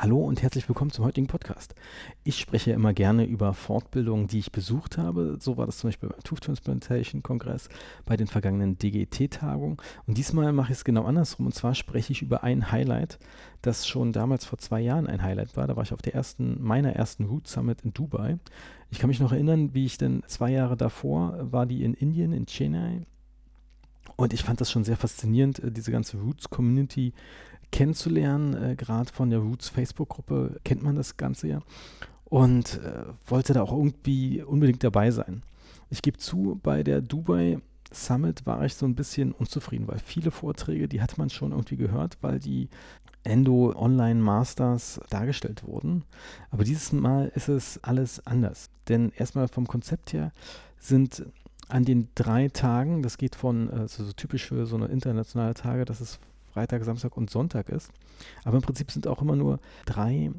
Hallo 0.00 0.20
und 0.20 0.42
herzlich 0.42 0.68
willkommen 0.68 0.92
zum 0.92 1.04
heutigen 1.04 1.26
Podcast. 1.26 1.74
Ich 2.22 2.38
spreche 2.38 2.70
immer 2.70 2.92
gerne 2.92 3.24
über 3.24 3.52
Fortbildungen, 3.52 4.28
die 4.28 4.38
ich 4.38 4.52
besucht 4.52 4.96
habe. 4.96 5.38
So 5.40 5.56
war 5.56 5.66
das 5.66 5.78
zum 5.78 5.88
Beispiel 5.88 6.08
beim 6.08 6.22
Tooth 6.22 6.42
Transplantation 6.42 7.24
Kongress, 7.24 7.68
bei 8.04 8.16
den 8.16 8.28
vergangenen 8.28 8.78
DGT-Tagungen. 8.78 9.78
Und 10.06 10.16
diesmal 10.16 10.52
mache 10.52 10.70
ich 10.70 10.78
es 10.78 10.84
genau 10.84 11.02
andersrum. 11.02 11.46
Und 11.46 11.52
zwar 11.52 11.74
spreche 11.74 12.12
ich 12.12 12.22
über 12.22 12.44
ein 12.44 12.70
Highlight, 12.70 13.18
das 13.60 13.88
schon 13.88 14.12
damals 14.12 14.44
vor 14.44 14.60
zwei 14.60 14.80
Jahren 14.80 15.08
ein 15.08 15.20
Highlight 15.20 15.56
war. 15.56 15.66
Da 15.66 15.74
war 15.74 15.82
ich 15.82 15.92
auf 15.92 16.00
der 16.00 16.14
ersten, 16.14 16.62
meiner 16.62 16.92
ersten 16.92 17.24
Root 17.24 17.48
Summit 17.48 17.80
in 17.80 17.92
Dubai. 17.92 18.38
Ich 18.90 19.00
kann 19.00 19.08
mich 19.08 19.18
noch 19.18 19.32
erinnern, 19.32 19.74
wie 19.74 19.84
ich 19.84 19.98
denn 19.98 20.22
zwei 20.28 20.52
Jahre 20.52 20.76
davor 20.76 21.36
war 21.50 21.66
die 21.66 21.82
in 21.82 21.94
Indien, 21.94 22.32
in 22.32 22.46
Chennai. 22.46 23.04
Und 24.14 24.32
ich 24.32 24.42
fand 24.42 24.60
das 24.60 24.70
schon 24.70 24.84
sehr 24.84 24.96
faszinierend, 24.96 25.58
äh, 25.58 25.70
diese 25.70 25.92
ganze 25.92 26.18
Roots-Community 26.18 27.14
kennenzulernen. 27.70 28.54
Äh, 28.54 28.76
Gerade 28.76 29.12
von 29.12 29.30
der 29.30 29.40
Roots 29.40 29.68
Facebook-Gruppe 29.68 30.60
kennt 30.64 30.82
man 30.82 30.96
das 30.96 31.16
Ganze 31.16 31.48
ja. 31.48 31.60
Und 32.24 32.80
äh, 32.84 33.04
wollte 33.26 33.54
da 33.54 33.62
auch 33.62 33.72
irgendwie 33.72 34.42
unbedingt 34.42 34.84
dabei 34.84 35.10
sein. 35.10 35.42
Ich 35.90 36.02
gebe 36.02 36.18
zu, 36.18 36.60
bei 36.62 36.82
der 36.82 37.00
Dubai 37.00 37.58
Summit 37.90 38.44
war 38.44 38.64
ich 38.64 38.74
so 38.74 38.84
ein 38.84 38.94
bisschen 38.94 39.32
unzufrieden, 39.32 39.88
weil 39.88 39.98
viele 39.98 40.30
Vorträge, 40.30 40.88
die 40.88 41.00
hat 41.00 41.16
man 41.16 41.30
schon 41.30 41.52
irgendwie 41.52 41.76
gehört, 41.76 42.18
weil 42.20 42.38
die 42.38 42.68
Endo 43.24 43.72
Online 43.74 44.20
Masters 44.20 45.00
dargestellt 45.10 45.66
wurden. 45.66 46.04
Aber 46.50 46.64
dieses 46.64 46.92
Mal 46.92 47.32
ist 47.34 47.48
es 47.48 47.82
alles 47.82 48.26
anders. 48.26 48.70
Denn 48.88 49.12
erstmal 49.16 49.48
vom 49.48 49.66
Konzept 49.66 50.12
her 50.12 50.32
sind 50.78 51.24
an 51.68 51.84
den 51.84 52.08
drei 52.14 52.48
Tagen, 52.48 53.02
das 53.02 53.18
geht 53.18 53.34
von, 53.34 53.70
also 53.70 54.04
so 54.04 54.12
typisch 54.12 54.46
für 54.46 54.66
so 54.66 54.76
eine 54.76 54.86
internationale 54.86 55.54
Tage, 55.54 55.84
dass 55.84 56.00
es 56.00 56.18
Freitag, 56.52 56.84
Samstag 56.84 57.16
und 57.16 57.30
Sonntag 57.30 57.68
ist. 57.68 57.90
Aber 58.44 58.56
im 58.56 58.62
Prinzip 58.62 58.90
sind 58.90 59.06
auch 59.06 59.22
immer 59.22 59.36
nur 59.36 59.60
drei 59.86 60.32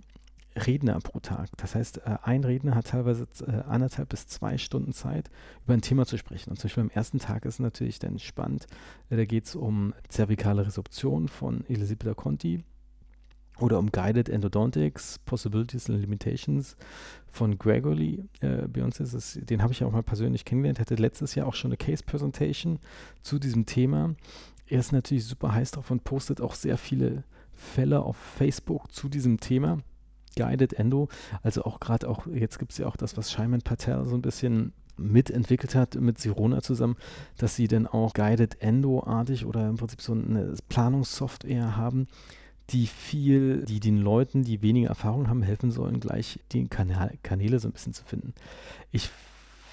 Redner 0.55 0.99
pro 0.99 1.19
Tag. 1.19 1.49
Das 1.57 1.75
heißt, 1.75 1.99
äh, 1.99 2.17
ein 2.23 2.43
Redner 2.43 2.75
hat 2.75 2.87
teilweise 2.87 3.27
äh, 3.45 3.51
anderthalb 3.67 4.09
bis 4.09 4.27
zwei 4.27 4.57
Stunden 4.57 4.93
Zeit, 4.93 5.29
über 5.63 5.73
ein 5.73 5.81
Thema 5.81 6.05
zu 6.05 6.17
sprechen. 6.17 6.49
Und 6.49 6.57
zum 6.57 6.67
Beispiel 6.67 6.83
am 6.83 6.89
ersten 6.89 7.19
Tag 7.19 7.45
ist 7.45 7.59
natürlich 7.59 7.99
dann 7.99 8.19
spannend, 8.19 8.67
äh, 9.09 9.17
da 9.17 9.25
geht 9.25 9.45
es 9.45 9.55
um 9.55 9.93
zervikale 10.07 10.65
Resorption 10.65 11.27
von 11.27 11.63
Elisabetta 11.67 12.13
Conti 12.13 12.63
oder 13.59 13.77
um 13.77 13.91
Guided 13.91 14.29
Endodontics, 14.29 15.19
Possibilities 15.19 15.89
and 15.89 15.99
Limitations 15.99 16.77
von 17.27 17.57
Gregory 17.57 18.23
äh, 18.39 18.67
Beyoncé. 18.67 19.03
Es, 19.03 19.39
den 19.41 19.61
habe 19.61 19.73
ich 19.73 19.83
auch 19.83 19.91
mal 19.91 20.03
persönlich 20.03 20.45
kennengelernt, 20.45 20.79
hatte 20.79 20.95
letztes 20.95 21.35
Jahr 21.35 21.47
auch 21.47 21.55
schon 21.55 21.69
eine 21.69 21.77
Case 21.77 22.03
Presentation 22.03 22.79
zu 23.21 23.37
diesem 23.37 23.65
Thema 23.65 24.15
er 24.69 24.79
ist 24.79 24.91
natürlich 24.91 25.25
super 25.25 25.53
heiß 25.53 25.71
drauf 25.71 25.91
und 25.91 26.03
postet 26.03 26.41
auch 26.41 26.55
sehr 26.55 26.77
viele 26.77 27.23
Fälle 27.53 28.01
auf 28.01 28.15
Facebook 28.15 28.91
zu 28.91 29.09
diesem 29.09 29.39
Thema. 29.39 29.79
Guided 30.35 30.73
Endo, 30.73 31.09
also 31.41 31.63
auch 31.63 31.79
gerade 31.79 32.07
auch, 32.07 32.27
jetzt 32.27 32.59
gibt 32.59 32.71
es 32.71 32.77
ja 32.77 32.87
auch 32.87 32.95
das, 32.95 33.17
was 33.17 33.31
Shaiman 33.31 33.61
Patel 33.61 34.05
so 34.05 34.15
ein 34.15 34.21
bisschen 34.21 34.73
mitentwickelt 34.95 35.75
hat 35.75 35.95
mit 35.95 36.19
Sirona 36.19 36.61
zusammen, 36.61 36.97
dass 37.37 37.55
sie 37.55 37.67
dann 37.67 37.87
auch 37.87 38.13
Guided 38.13 38.61
Endo-artig 38.61 39.45
oder 39.45 39.67
im 39.67 39.77
Prinzip 39.77 40.01
so 40.01 40.13
eine 40.13 40.53
Planungssoftware 40.69 41.75
haben, 41.75 42.07
die 42.69 42.85
viel, 42.85 43.65
die 43.65 43.79
den 43.79 43.97
Leuten, 43.97 44.43
die 44.43 44.61
weniger 44.61 44.89
Erfahrung 44.89 45.27
haben, 45.27 45.41
helfen 45.41 45.71
sollen, 45.71 45.99
gleich 45.99 46.39
die 46.51 46.67
Kanäle 46.67 47.59
so 47.59 47.67
ein 47.67 47.73
bisschen 47.73 47.93
zu 47.93 48.03
finden. 48.03 48.33
Ich 48.91 49.09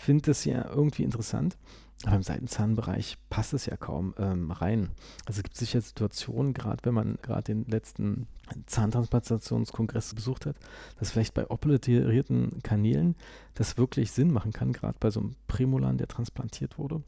finde 0.00 0.22
das 0.22 0.44
ja 0.44 0.64
irgendwie 0.70 1.02
interessant. 1.02 1.56
Aber 2.04 2.16
im 2.16 2.22
Seitenzahnbereich 2.22 3.16
passt 3.30 3.54
es 3.54 3.66
ja 3.66 3.76
kaum 3.76 4.14
ähm, 4.18 4.50
rein. 4.50 4.90
Also 5.24 5.38
es 5.38 5.42
gibt 5.42 5.56
sicher 5.56 5.80
Situationen, 5.80 6.52
gerade 6.52 6.84
wenn 6.84 6.94
man 6.94 7.18
gerade 7.22 7.54
den 7.54 7.64
letzten 7.64 8.26
Zahntransplantationskongress 8.66 10.14
besucht 10.14 10.46
hat, 10.46 10.56
dass 10.98 11.10
vielleicht 11.10 11.34
bei 11.34 11.48
operierten 11.50 12.62
Kanälen 12.62 13.16
das 13.54 13.78
wirklich 13.78 14.12
Sinn 14.12 14.30
machen 14.30 14.52
kann, 14.52 14.72
gerade 14.72 14.98
bei 15.00 15.10
so 15.10 15.20
einem 15.20 15.36
Prämolan, 15.48 15.96
der 15.96 16.06
transplantiert 16.06 16.78
wurde. 16.78 17.02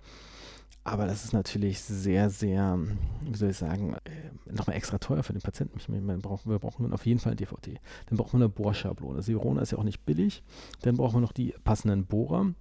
Aber 0.85 1.07
das 1.07 1.25
ist 1.25 1.35
natürlich 1.35 1.81
sehr, 1.81 2.31
sehr, 2.31 2.79
wie 3.21 3.37
soll 3.37 3.51
ich 3.51 3.59
sagen, 3.59 3.95
äh, 4.05 4.51
nochmal 4.51 4.77
extra 4.77 4.97
teuer 4.97 5.23
für 5.23 5.35
den 5.35 5.43
Patienten. 5.43 5.79
Ich 5.79 5.89
meine, 5.89 6.17
brauchen, 6.17 6.51
wir 6.51 6.59
brauchen 6.59 6.91
auf 6.95 7.05
jeden 7.05 7.21
Fall 7.21 7.33
ein 7.33 7.37
DVD. 7.37 7.79
Dann 8.07 8.17
braucht 8.17 8.33
man 8.33 8.41
eine 8.41 8.49
Bohrschablone. 8.49 9.21
Sirona 9.21 9.61
ist 9.61 9.73
ja 9.73 9.79
auch 9.79 9.85
nicht 9.85 10.07
billig. 10.07 10.43
Dann 10.81 10.97
brauchen 10.97 11.17
wir 11.17 11.21
noch 11.21 11.33
die 11.33 11.55
passenden 11.63 12.07
Bohrer. 12.07 12.55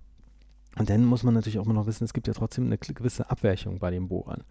Und 0.76 0.90
dann 0.90 1.06
muss 1.06 1.24
man 1.24 1.34
natürlich 1.34 1.58
auch 1.58 1.66
immer 1.66 1.74
noch 1.74 1.88
wissen, 1.88 2.04
es 2.04 2.14
gibt 2.14 2.28
ja 2.28 2.34
trotzdem 2.34 2.66
eine 2.66 2.78
gewisse 2.78 3.32
Abweichung 3.32 3.80
bei 3.80 3.90
den 3.90 4.08
Bohrern, 4.10 4.44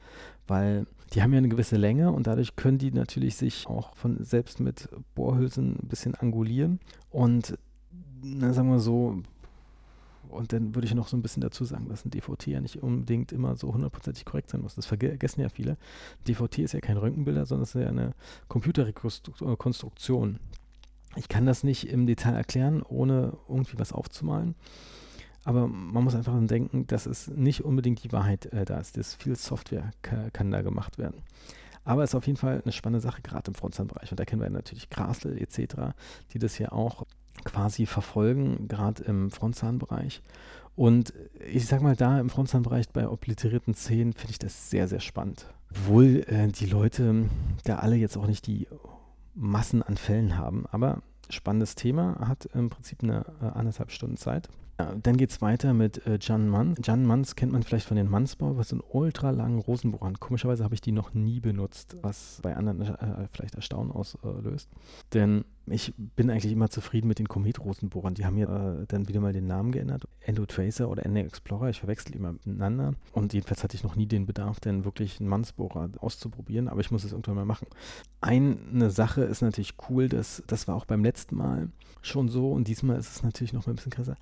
weil 0.49 0.87
die 1.13 1.23
haben 1.23 1.33
ja 1.33 1.39
eine 1.39 1.49
gewisse 1.49 1.77
Länge 1.77 2.11
und 2.11 2.27
dadurch 2.27 2.57
können 2.57 2.79
die 2.79 2.91
natürlich 2.91 3.37
sich 3.37 3.69
auch 3.69 3.95
von 3.95 4.25
selbst 4.25 4.59
mit 4.59 4.89
Bohrhülsen 5.15 5.77
ein 5.83 5.89
bisschen 5.89 6.17
angulieren. 6.17 6.81
Und 7.11 7.57
na, 8.23 8.53
sagen 8.53 8.71
wir 8.71 8.81
so, 8.81 9.23
und 10.29 10.53
dann 10.53 10.75
würde 10.75 10.87
ich 10.87 10.95
noch 10.95 11.07
so 11.09 11.17
ein 11.17 11.23
bisschen 11.23 11.43
dazu 11.43 11.65
sagen, 11.65 11.89
dass 11.89 12.05
ein 12.05 12.11
DVT 12.11 12.49
ja 12.49 12.61
nicht 12.61 12.83
unbedingt 12.83 13.31
immer 13.33 13.57
so 13.57 13.73
hundertprozentig 13.73 14.25
korrekt 14.25 14.51
sein 14.51 14.61
muss. 14.61 14.75
Das 14.75 14.87
vergessen 14.87 15.41
ja 15.41 15.49
viele. 15.49 15.77
DVT 16.27 16.59
ist 16.59 16.73
ja 16.73 16.81
kein 16.81 16.97
Röntgenbilder, 16.97 17.47
sondern 17.47 17.63
es 17.63 17.75
ist 17.75 17.81
ja 17.81 17.89
eine 17.89 18.15
Computerrekonstruktion. 18.49 20.41
Ich 21.15 21.29
kann 21.29 21.47
das 21.47 21.63
nicht 21.63 21.89
im 21.89 22.07
Detail 22.07 22.35
erklären, 22.35 22.83
ohne 22.83 23.39
irgendwie 23.49 23.79
was 23.79 23.93
aufzumalen. 23.93 24.55
Aber 25.47 25.69
man 25.69 26.03
muss 26.03 26.17
einfach 26.17 26.35
denken, 26.45 26.89
dass 26.89 27.07
es 27.07 27.29
nicht 27.29 27.65
unbedingt 27.65 28.03
die 28.03 28.11
Wahrheit 28.11 28.47
äh, 28.47 28.65
da 28.65 28.79
ist. 28.79 28.97
Das 28.97 29.15
viel 29.15 29.37
Software 29.37 29.93
kann, 30.03 30.51
da 30.51 30.61
gemacht 30.61 30.99
werden. 30.99 31.23
Aber 31.85 32.03
es 32.03 32.11
ist 32.11 32.15
auf 32.17 32.27
jeden 32.27 32.37
Fall 32.37 32.63
eine 32.65 32.73
spannende 32.73 33.01
Sache, 33.01 33.23
gerade 33.23 33.53
im 33.53 33.55
Frontzahnbereich. 33.55 34.11
Und 34.11 34.19
da 34.19 34.25
kennen 34.25 34.43
wir 34.43 34.51
natürlich 34.51 34.91
Grasl 34.91 35.39
etc., 35.39 35.95
die 36.33 36.41
das 36.41 36.57
hier 36.57 36.73
auch 36.73 37.07
quasi 37.45 37.87
verfolgen, 37.87 38.67
gerade 38.67 39.05
im 39.05 39.31
Frontzahnbereich. 39.31 40.21
Und 40.75 41.15
ich 41.49 41.67
sag 41.67 41.81
mal, 41.81 41.95
da 41.95 42.19
im 42.19 42.29
Frontzahnbereich 42.29 42.89
bei 42.89 43.09
obliterierten 43.09 43.75
Zähnen 43.75 44.15
finde 44.15 44.33
ich 44.33 44.41
das 44.41 44.69
sehr, 44.69 44.89
sehr 44.89 44.99
spannend. 44.99 45.47
Obwohl 45.71 46.25
äh, 46.27 46.49
die 46.49 46.67
Leute 46.67 47.29
da 47.63 47.77
alle 47.77 47.95
jetzt 47.95 48.17
auch 48.17 48.27
nicht 48.27 48.49
die 48.49 48.67
Massen 49.37 49.85
an 49.85 49.97
Fällen 49.97 50.37
haben. 50.37 50.67
Aber 50.73 51.03
spannendes 51.31 51.77
Thema, 51.77 52.19
hat 52.27 52.47
im 52.47 52.69
Prinzip 52.69 53.05
eine 53.05 53.25
äh, 53.41 53.45
anderthalb 53.45 53.93
Stunden 53.93 54.17
Zeit. 54.17 54.49
Ja, 54.79 54.95
dann 55.03 55.17
geht 55.17 55.31
es 55.31 55.41
weiter 55.41 55.73
mit 55.73 56.07
äh, 56.07 56.19
Jan 56.21 56.49
Manns. 56.49 56.81
Jan 56.85 57.07
Manns 57.07 57.35
kennt 57.35 57.53
man 57.53 57.63
vielleicht 57.63 57.87
von 57.87 57.97
den 57.97 58.11
Mannsbau, 58.11 58.59
was 58.59 58.69
sind 58.69 58.83
ultra 58.87 59.31
langen 59.31 59.59
Rosenbohrern. 59.59 60.21
Komischerweise 60.21 60.65
habe 60.65 60.75
ich 60.75 60.83
die 60.83 60.93
noch 60.93 61.15
nie 61.15 61.41
benutzt, 61.41 61.97
was 62.03 62.41
bei 62.43 62.55
anderen 62.55 62.83
äh, 62.83 63.29
vielleicht 63.33 63.55
Erstaunen 63.55 63.91
auslöst. 63.91 64.69
Denn 65.15 65.45
ich 65.69 65.93
bin 65.97 66.31
eigentlich 66.31 66.53
immer 66.53 66.71
zufrieden 66.71 67.09
mit 67.09 67.19
den 67.19 67.29
Komet-Rosenbohrern. 67.29 68.15
Die 68.15 68.25
haben 68.25 68.39
ja 68.39 68.83
äh, 68.83 68.87
dann 68.87 69.09
wieder 69.09 69.21
mal 69.21 69.33
den 69.33 69.47
Namen 69.47 69.73
geändert. 69.73 70.07
Endotracer 70.21 70.89
oder 70.89 71.05
Endo 71.05 71.21
Explorer, 71.21 71.71
ich 71.71 71.81
verwechsel 71.81 72.15
immer 72.15 72.33
miteinander. 72.33 72.95
Und 73.13 73.33
jedenfalls 73.33 73.65
hatte 73.65 73.77
ich 73.77 73.83
noch 73.83 73.97
nie 73.97 74.07
den 74.07 74.27
Bedarf, 74.27 74.61
denn 74.61 74.85
wirklich 74.85 75.21
einen 75.21 75.29
Mannsbohrer 75.29 75.91
auszuprobieren, 75.99 76.69
aber 76.69 76.81
ich 76.81 76.91
muss 76.91 77.05
es 77.05 77.13
irgendwann 77.13 77.35
mal 77.35 77.45
machen. 77.45 77.67
Eine 78.21 78.91
Sache 78.91 79.23
ist 79.23 79.43
natürlich 79.43 79.75
cool, 79.89 80.09
dass, 80.09 80.43
das 80.47 80.69
war 80.69 80.77
auch 80.77 80.85
beim 80.85 81.03
letzten 81.03 81.37
Mal 81.37 81.69
schon 82.01 82.29
so 82.29 82.53
und 82.53 82.69
diesmal 82.69 82.99
ist 82.99 83.17
es 83.17 83.23
natürlich 83.25 83.53
noch 83.53 83.67
mal 83.67 83.73
ein 83.73 83.77
bisschen 83.77 83.93
krasser 83.93 84.17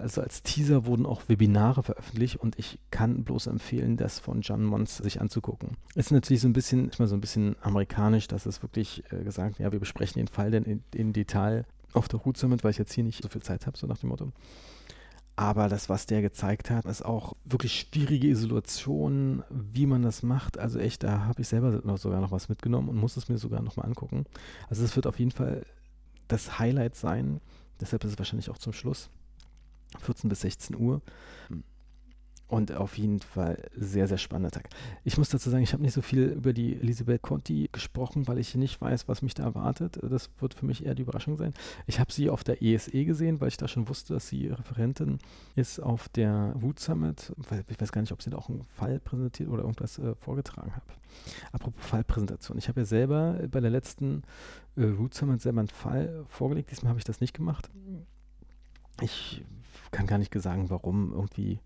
also 0.00 0.20
als 0.20 0.42
Teaser 0.42 0.86
wurden 0.86 1.06
auch 1.06 1.28
Webinare 1.28 1.82
veröffentlicht 1.82 2.36
und 2.36 2.58
ich 2.58 2.78
kann 2.90 3.24
bloß 3.24 3.46
empfehlen, 3.46 3.96
das 3.96 4.18
von 4.18 4.40
John 4.40 4.64
Mons 4.64 4.98
sich 4.98 5.20
anzugucken. 5.20 5.76
Es 5.94 6.06
ist 6.06 6.12
natürlich 6.12 6.42
so 6.42 6.48
ein 6.48 6.52
bisschen, 6.52 6.90
mal 6.98 7.08
so 7.08 7.14
ein 7.14 7.20
bisschen 7.20 7.56
amerikanisch, 7.62 8.28
dass 8.28 8.46
es 8.46 8.62
wirklich 8.62 9.04
äh, 9.10 9.22
gesagt, 9.24 9.58
ja, 9.58 9.72
wir 9.72 9.80
besprechen 9.80 10.20
den 10.20 10.28
Fall 10.28 10.50
denn 10.50 10.64
in, 10.64 10.82
in 10.94 11.12
Detail 11.12 11.64
auf 11.92 12.08
der 12.08 12.24
Hut 12.24 12.36
Summit, 12.36 12.62
weil 12.64 12.70
ich 12.70 12.78
jetzt 12.78 12.92
hier 12.92 13.04
nicht 13.04 13.22
so 13.22 13.28
viel 13.28 13.42
Zeit 13.42 13.66
habe, 13.66 13.76
so 13.76 13.86
nach 13.86 13.98
dem 13.98 14.10
Motto. 14.10 14.32
Aber 15.36 15.68
das, 15.68 15.88
was 15.88 16.04
der 16.04 16.20
gezeigt 16.20 16.70
hat, 16.70 16.84
ist 16.84 17.02
auch 17.02 17.34
wirklich 17.44 17.72
schwierige 17.72 18.28
Isolation, 18.28 19.42
wie 19.48 19.86
man 19.86 20.02
das 20.02 20.22
macht. 20.22 20.58
Also 20.58 20.78
echt, 20.78 21.02
da 21.02 21.24
habe 21.24 21.40
ich 21.40 21.48
selber 21.48 21.80
noch 21.82 21.96
sogar 21.96 22.20
noch 22.20 22.30
was 22.30 22.48
mitgenommen 22.50 22.90
und 22.90 22.96
muss 22.96 23.16
es 23.16 23.28
mir 23.28 23.38
sogar 23.38 23.62
nochmal 23.62 23.86
angucken. 23.86 24.26
Also 24.68 24.84
es 24.84 24.94
wird 24.96 25.06
auf 25.06 25.18
jeden 25.18 25.30
Fall 25.30 25.64
das 26.28 26.58
Highlight 26.58 26.94
sein. 26.94 27.40
Deshalb 27.80 28.04
ist 28.04 28.12
es 28.12 28.18
wahrscheinlich 28.18 28.50
auch 28.50 28.58
zum 28.58 28.74
Schluss. 28.74 29.08
14 29.98 30.28
bis 30.28 30.40
16 30.40 30.76
Uhr. 30.76 31.02
Und 32.50 32.72
auf 32.72 32.98
jeden 32.98 33.20
Fall 33.20 33.62
sehr, 33.76 34.08
sehr 34.08 34.18
spannender 34.18 34.50
Tag. 34.50 34.70
Ich 35.04 35.16
muss 35.16 35.28
dazu 35.28 35.50
sagen, 35.50 35.62
ich 35.62 35.72
habe 35.72 35.84
nicht 35.84 35.92
so 35.92 36.02
viel 36.02 36.24
über 36.24 36.52
die 36.52 36.74
Elisabeth 36.74 37.22
Conti 37.22 37.68
gesprochen, 37.70 38.26
weil 38.26 38.38
ich 38.38 38.56
nicht 38.56 38.80
weiß, 38.80 39.06
was 39.06 39.22
mich 39.22 39.34
da 39.34 39.44
erwartet. 39.44 40.00
Das 40.02 40.30
wird 40.40 40.54
für 40.54 40.66
mich 40.66 40.84
eher 40.84 40.96
die 40.96 41.02
Überraschung 41.02 41.36
sein. 41.36 41.54
Ich 41.86 42.00
habe 42.00 42.12
sie 42.12 42.28
auf 42.28 42.42
der 42.42 42.60
ESE 42.60 42.90
e 42.90 43.04
gesehen, 43.04 43.40
weil 43.40 43.48
ich 43.48 43.56
da 43.56 43.68
schon 43.68 43.88
wusste, 43.88 44.14
dass 44.14 44.26
sie 44.26 44.48
Referentin 44.48 45.18
ist 45.54 45.78
auf 45.78 46.08
der 46.08 46.52
Wood 46.56 46.80
Summit. 46.80 47.32
Ich 47.68 47.80
weiß 47.80 47.92
gar 47.92 48.00
nicht, 48.00 48.10
ob 48.10 48.20
sie 48.20 48.30
da 48.30 48.38
auch 48.38 48.48
einen 48.48 48.64
Fall 48.64 48.98
präsentiert 48.98 49.48
oder 49.48 49.62
irgendwas 49.62 50.00
äh, 50.00 50.16
vorgetragen 50.16 50.74
hat. 50.74 50.82
Apropos 51.52 51.86
Fallpräsentation. 51.86 52.58
Ich 52.58 52.66
habe 52.66 52.80
ja 52.80 52.84
selber 52.84 53.38
bei 53.48 53.60
der 53.60 53.70
letzten 53.70 54.22
äh, 54.76 54.98
Wood 54.98 55.14
Summit 55.14 55.40
selber 55.40 55.60
einen 55.60 55.68
Fall 55.68 56.24
vorgelegt. 56.28 56.72
Diesmal 56.72 56.90
habe 56.90 56.98
ich 56.98 57.04
das 57.04 57.20
nicht 57.20 57.32
gemacht. 57.32 57.70
Ich 59.00 59.44
kann 59.90 60.06
gar 60.06 60.18
nicht 60.18 60.34
sagen, 60.34 60.70
warum. 60.70 61.12
Irgendwie 61.12 61.60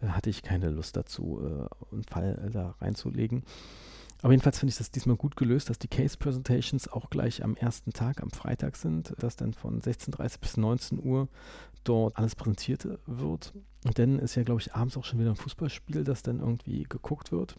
äh, 0.00 0.08
hatte 0.08 0.30
ich 0.30 0.42
keine 0.42 0.70
Lust 0.70 0.96
dazu, 0.96 1.40
äh, 1.42 1.94
einen 1.94 2.04
Fall 2.04 2.38
äh, 2.46 2.50
da 2.50 2.74
reinzulegen. 2.80 3.44
Aber 4.22 4.32
jedenfalls 4.32 4.58
finde 4.58 4.70
ich 4.70 4.78
das 4.78 4.90
diesmal 4.90 5.16
gut 5.16 5.36
gelöst, 5.36 5.68
dass 5.68 5.78
die 5.78 5.88
Case 5.88 6.16
Presentations 6.16 6.88
auch 6.88 7.10
gleich 7.10 7.44
am 7.44 7.56
ersten 7.56 7.92
Tag, 7.92 8.22
am 8.22 8.30
Freitag 8.30 8.76
sind, 8.76 9.12
dass 9.18 9.36
dann 9.36 9.52
von 9.52 9.82
16.30 9.82 10.40
bis 10.40 10.56
19 10.56 11.04
Uhr 11.04 11.28
dort 11.84 12.16
alles 12.16 12.34
präsentiert 12.34 12.88
wird. 13.06 13.52
Und 13.84 13.98
dann 13.98 14.18
ist 14.18 14.34
ja, 14.34 14.42
glaube 14.42 14.62
ich, 14.62 14.74
abends 14.74 14.96
auch 14.96 15.04
schon 15.04 15.20
wieder 15.20 15.28
ein 15.28 15.36
Fußballspiel, 15.36 16.04
das 16.04 16.22
dann 16.22 16.40
irgendwie 16.40 16.84
geguckt 16.84 17.32
wird. 17.32 17.56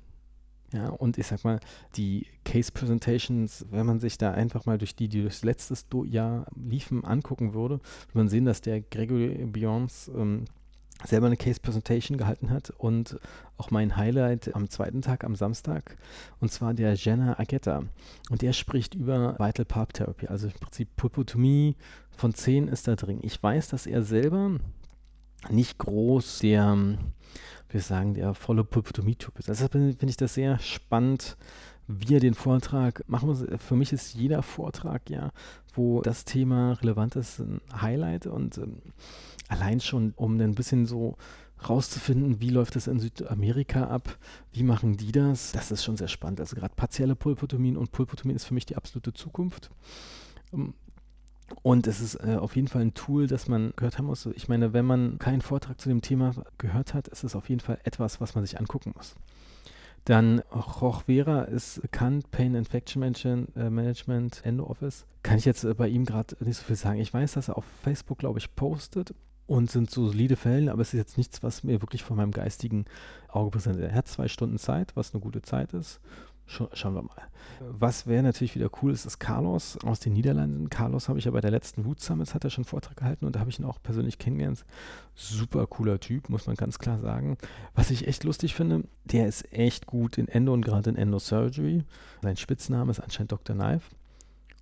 Ja, 0.75 0.89
und 0.89 1.17
ich 1.17 1.27
sag 1.27 1.45
mal, 1.45 1.61
die 1.95 2.27
Case 2.43 2.69
Presentations, 2.69 3.65
wenn 3.71 3.85
man 3.85 4.01
sich 4.01 4.17
da 4.17 4.31
einfach 4.31 4.65
mal 4.65 4.77
durch 4.77 4.93
die, 4.93 5.07
die 5.07 5.21
durchs 5.21 5.45
letzte 5.45 5.75
Jahr 6.03 6.47
liefen, 6.53 7.05
angucken 7.05 7.53
würde, 7.53 7.75
würde 7.75 8.17
man 8.17 8.27
sehen, 8.27 8.43
dass 8.43 8.59
der 8.59 8.81
Gregory 8.81 9.45
Beyonds 9.45 10.11
ähm, 10.13 10.43
selber 11.05 11.27
eine 11.27 11.37
Case 11.37 11.61
Presentation 11.61 12.17
gehalten 12.17 12.49
hat 12.49 12.71
und 12.71 13.17
auch 13.57 13.71
mein 13.71 13.95
Highlight 13.95 14.53
am 14.53 14.69
zweiten 14.69 15.01
Tag, 15.01 15.23
am 15.23 15.35
Samstag, 15.35 15.95
und 16.41 16.51
zwar 16.51 16.73
der 16.73 16.93
Jenna 16.95 17.39
Agetta. 17.39 17.83
Und 18.29 18.41
der 18.41 18.51
spricht 18.51 18.95
über 18.95 19.35
Vital 19.39 19.65
Pulp 19.65 19.93
Therapy, 19.93 20.27
also 20.27 20.47
im 20.47 20.53
Prinzip 20.53 20.93
Pulpotomie 20.97 21.77
von 22.11 22.33
10 22.33 22.67
ist 22.67 22.89
da 22.89 22.97
drin. 22.97 23.19
Ich 23.21 23.41
weiß, 23.41 23.69
dass 23.69 23.87
er 23.87 24.03
selber 24.03 24.57
nicht 25.49 25.77
groß 25.77 26.39
der, 26.39 26.77
wir 27.69 27.81
sagen, 27.81 28.13
der 28.13 28.33
volle 28.33 28.63
Pulpotomie-Typ 28.63 29.39
ist. 29.39 29.49
Deshalb 29.49 29.73
finde 29.73 30.05
ich 30.07 30.17
das 30.17 30.33
sehr 30.33 30.59
spannend, 30.59 31.37
wie 31.87 32.15
er 32.15 32.19
den 32.19 32.33
Vortrag 32.33 33.03
machen 33.07 33.27
muss. 33.27 33.45
Für 33.57 33.75
mich 33.75 33.93
ist 33.93 34.13
jeder 34.15 34.41
Vortrag 34.41 35.09
ja, 35.09 35.31
wo 35.73 36.01
das 36.01 36.25
Thema 36.25 36.73
relevant 36.73 37.15
ist, 37.15 37.39
ein 37.39 37.61
Highlight 37.79 38.27
und 38.27 38.57
ähm, 38.57 38.81
allein 39.47 39.79
schon, 39.79 40.13
um 40.15 40.39
ein 40.39 40.55
bisschen 40.55 40.85
so 40.85 41.17
rauszufinden, 41.69 42.41
wie 42.41 42.49
läuft 42.49 42.75
das 42.75 42.87
in 42.87 42.99
Südamerika 42.99 43.85
ab, 43.85 44.17
wie 44.51 44.63
machen 44.63 44.97
die 44.97 45.11
das, 45.11 45.51
das 45.51 45.71
ist 45.71 45.83
schon 45.83 45.97
sehr 45.97 46.07
spannend. 46.07 46.39
Also 46.39 46.55
gerade 46.55 46.73
partielle 46.75 47.15
Pulpotomien 47.15 47.77
und 47.77 47.91
Pulpotomie 47.91 48.33
ist 48.33 48.45
für 48.45 48.53
mich 48.53 48.65
die 48.65 48.75
absolute 48.75 49.13
Zukunft. 49.13 49.71
Und 51.61 51.87
es 51.87 52.01
ist 52.01 52.15
äh, 52.15 52.37
auf 52.39 52.55
jeden 52.55 52.67
Fall 52.67 52.81
ein 52.81 52.93
Tool, 52.93 53.27
das 53.27 53.47
man 53.47 53.73
gehört 53.75 53.97
haben 53.97 54.07
muss. 54.07 54.25
Ich 54.25 54.47
meine, 54.47 54.73
wenn 54.73 54.85
man 54.85 55.19
keinen 55.19 55.41
Vortrag 55.41 55.79
zu 55.79 55.89
dem 55.89 56.01
Thema 56.01 56.33
gehört 56.57 56.93
hat, 56.93 57.07
ist 57.07 57.23
es 57.23 57.35
auf 57.35 57.49
jeden 57.49 57.61
Fall 57.61 57.79
etwas, 57.83 58.19
was 58.19 58.35
man 58.35 58.45
sich 58.45 58.59
angucken 58.59 58.93
muss. 58.95 59.15
Dann 60.05 60.39
Rochvera 60.51 61.43
ist 61.43 61.81
bekannt, 61.81 62.29
Pain 62.29 62.53
Infection 62.53 62.99
Management, 62.99 63.55
äh, 63.55 63.69
Management 63.69 64.41
Endo 64.43 64.65
Office. 64.65 65.05
Kann 65.23 65.39
ich 65.39 65.45
jetzt 65.45 65.63
äh, 65.63 65.73
bei 65.73 65.87
ihm 65.87 66.05
gerade 66.05 66.35
nicht 66.43 66.57
so 66.57 66.63
viel 66.63 66.75
sagen. 66.75 66.99
Ich 66.99 67.13
weiß, 67.13 67.33
dass 67.33 67.47
er 67.47 67.57
auf 67.57 67.65
Facebook, 67.83 68.19
glaube 68.19 68.37
ich, 68.37 68.55
postet 68.55 69.15
und 69.47 69.69
sind 69.69 69.89
so 69.89 70.07
solide 70.07 70.35
Fälle, 70.35 70.71
aber 70.71 70.81
es 70.81 70.93
ist 70.93 70.99
jetzt 70.99 71.17
nichts, 71.17 71.41
was 71.41 71.63
mir 71.63 71.81
wirklich 71.81 72.03
von 72.03 72.17
meinem 72.17 72.31
geistigen 72.31 72.85
Auge 73.29 73.51
präsentiert. 73.51 73.89
Er 73.91 73.95
hat 73.95 74.07
zwei 74.07 74.27
Stunden 74.27 74.59
Zeit, 74.59 74.95
was 74.95 75.13
eine 75.13 75.21
gute 75.21 75.41
Zeit 75.41 75.73
ist. 75.73 75.99
Scha 76.47 76.69
schauen 76.73 76.93
wir 76.93 77.01
mal. 77.01 77.15
Was 77.59 78.05
wäre 78.05 78.23
natürlich 78.23 78.55
wieder 78.55 78.69
cool 78.81 78.91
ist, 78.91 79.05
ist 79.05 79.19
Carlos 79.19 79.77
aus 79.83 79.99
den 79.99 80.13
Niederlanden. 80.13 80.69
Carlos 80.69 81.09
habe 81.09 81.19
ich 81.19 81.25
ja 81.25 81.31
bei 81.31 81.41
der 81.41 81.51
letzten 81.51 81.85
Wood 81.85 81.99
Summits, 81.99 82.33
hat 82.33 82.43
er 82.43 82.49
schon 82.49 82.63
einen 82.63 82.69
Vortrag 82.69 82.97
gehalten 82.97 83.25
und 83.25 83.35
da 83.35 83.39
habe 83.39 83.49
ich 83.49 83.59
ihn 83.59 83.65
auch 83.65 83.81
persönlich 83.81 84.19
kennengelernt. 84.19 84.65
Super 85.15 85.65
cooler 85.67 85.99
Typ, 85.99 86.29
muss 86.29 86.47
man 86.47 86.55
ganz 86.55 86.79
klar 86.79 86.99
sagen. 86.99 87.37
Was 87.73 87.91
ich 87.91 88.07
echt 88.07 88.23
lustig 88.23 88.55
finde, 88.55 88.83
der 89.05 89.27
ist 89.27 89.51
echt 89.53 89.85
gut 89.85 90.17
in 90.17 90.27
Endo 90.27 90.53
und 90.53 90.63
gerade 90.63 90.89
in 90.89 90.95
Endosurgery. 90.95 91.83
Sein 92.21 92.37
Spitzname 92.37 92.91
ist 92.91 92.99
anscheinend 92.99 93.31
Dr. 93.31 93.55
Knife. 93.55 93.95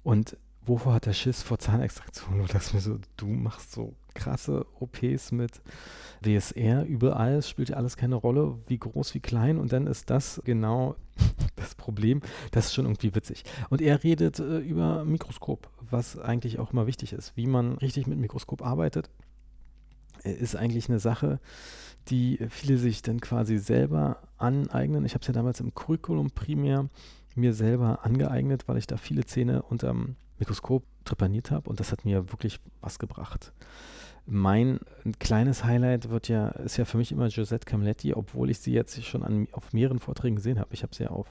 Und 0.04 0.38
wovor 0.66 0.94
hat 0.94 1.08
er 1.08 1.14
Schiss 1.14 1.42
vor 1.42 1.60
Zahnextraktion? 1.60 2.42
Und 2.42 2.54
das 2.54 2.74
mir 2.74 2.80
so, 2.80 3.00
du 3.18 3.28
machst 3.28 3.72
so 3.72 3.94
krasse 4.14 4.66
OPs 4.80 5.32
mit 5.32 5.62
DSR 6.24 6.86
überall, 6.86 7.36
es 7.36 7.50
spielt 7.50 7.70
ja 7.70 7.78
alles 7.78 7.98
keine 7.98 8.16
Rolle, 8.16 8.58
wie 8.68 8.78
groß, 8.78 9.14
wie 9.16 9.20
klein 9.20 9.58
und 9.58 9.74
dann 9.74 9.88
ist 9.88 10.10
das 10.10 10.42
genau 10.46 10.96
das 11.64 11.76
Problem. 11.76 12.22
Das 12.52 12.68
ist 12.68 12.74
schon 12.74 12.86
irgendwie 12.86 13.16
witzig. 13.16 13.44
Und 13.70 13.82
er 13.82 14.04
redet 14.04 14.40
äh, 14.40 14.60
über 14.60 15.04
Mikroskop, 15.06 15.70
was 15.90 16.18
eigentlich 16.18 16.60
auch 16.60 16.72
immer 16.72 16.88
wichtig 16.88 17.14
ist. 17.14 17.36
Wie 17.36 17.48
man 17.48 17.78
richtig 17.78 18.08
mit 18.08 18.20
Mikroskop 18.20 18.62
arbeitet, 18.62 19.10
äh, 20.24 20.32
ist 20.32 20.56
eigentlich 20.56 20.90
eine 20.90 21.00
Sache, 21.00 21.40
die 22.10 22.40
viele 22.50 22.78
sich 22.78 23.02
dann 23.02 23.20
quasi 23.22 23.58
selber 23.58 24.18
aneignen. 24.38 25.06
Ich 25.06 25.14
habe 25.14 25.22
es 25.22 25.28
ja 25.28 25.34
damals 25.34 25.60
im 25.60 25.74
Curriculum 25.74 26.32
primär 26.32 26.90
mir 27.36 27.54
selber 27.54 28.06
angeeignet, 28.06 28.68
weil 28.68 28.78
ich 28.78 28.88
da 28.88 28.98
viele 28.98 29.26
Zähne 29.26 29.64
unterm 29.64 30.16
Mikroskop 30.38 30.84
trepaniert 31.06 31.52
habe 31.52 31.70
und 31.70 31.80
das 31.80 31.92
hat 31.92 32.06
mir 32.06 32.32
wirklich 32.32 32.60
was 32.82 33.00
gebracht. 33.00 33.54
Mein 34.26 34.80
kleines 35.20 35.66
Highlight 35.66 36.10
wird 36.10 36.30
ja, 36.30 36.48
ist 36.50 36.78
ja 36.78 36.86
für 36.86 36.98
mich 36.98 37.12
immer 37.12 37.28
Josette 37.28 37.66
Camletti, 37.66 38.14
obwohl 38.14 38.50
ich 38.50 38.60
sie 38.60 38.72
jetzt 38.72 39.04
schon 39.04 39.24
an, 39.24 39.48
auf 39.52 39.74
mehreren 39.74 40.00
Vorträgen 40.00 40.38
gesehen 40.38 40.60
habe. 40.60 40.74
Ich 40.74 40.84
habe 40.84 40.96
sie 40.96 41.04
ja 41.04 41.10
auf 41.10 41.28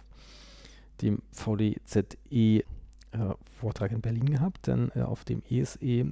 dem 1.00 1.22
VDZE 1.30 2.14
äh, 2.32 2.64
in 3.90 4.00
Berlin 4.00 4.26
gehabt, 4.26 4.68
dann 4.68 4.90
äh, 4.94 5.02
auf 5.02 5.24
dem 5.24 5.42
ESE 5.48 6.06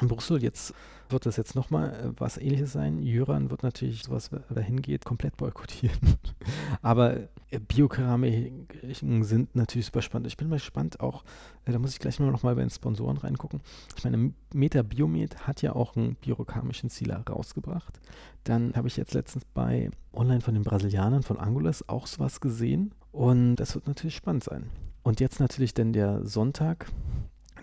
in 0.00 0.08
Brüssel. 0.08 0.42
Jetzt 0.42 0.74
wird 1.10 1.26
das 1.26 1.36
jetzt 1.36 1.54
nochmal 1.54 1.90
äh, 1.90 2.20
was 2.20 2.36
ähnliches 2.36 2.72
sein. 2.72 3.00
Jöran 3.00 3.50
wird 3.50 3.62
natürlich 3.62 4.08
wer 4.08 4.40
dahin 4.54 4.80
geht, 4.82 5.04
komplett 5.04 5.36
boykottieren. 5.36 5.98
Aber 6.82 7.16
äh, 7.50 7.58
Biokeramiken 7.58 9.24
sind 9.24 9.54
natürlich 9.54 9.86
super 9.86 10.02
spannend. 10.02 10.28
Ich 10.28 10.36
bin 10.36 10.48
mal 10.48 10.56
gespannt 10.56 11.00
auch, 11.00 11.24
äh, 11.64 11.72
da 11.72 11.78
muss 11.78 11.92
ich 11.92 11.98
gleich 11.98 12.20
mal 12.20 12.30
nochmal 12.30 12.54
bei 12.54 12.62
den 12.62 12.70
Sponsoren 12.70 13.16
reingucken. 13.16 13.60
Ich 13.96 14.04
meine, 14.04 14.32
Meta 14.54 14.82
Biomed 14.82 15.46
hat 15.46 15.62
ja 15.62 15.74
auch 15.74 15.96
einen 15.96 16.14
biokeramischen 16.16 16.90
Sealer 16.90 17.24
rausgebracht. 17.28 18.00
Dann 18.44 18.74
habe 18.74 18.88
ich 18.88 18.96
jetzt 18.96 19.14
letztens 19.14 19.44
bei 19.52 19.90
online 20.12 20.40
von 20.40 20.54
den 20.54 20.62
Brasilianern 20.62 21.22
von 21.22 21.38
Angulas 21.38 21.88
auch 21.88 22.06
sowas 22.06 22.40
gesehen. 22.40 22.94
Und 23.12 23.56
das 23.56 23.74
wird 23.74 23.86
natürlich 23.86 24.14
spannend 24.16 24.44
sein. 24.44 24.70
Und 25.02 25.20
jetzt 25.20 25.40
natürlich 25.40 25.74
dann 25.74 25.92
der 25.92 26.24
Sonntag, 26.26 26.86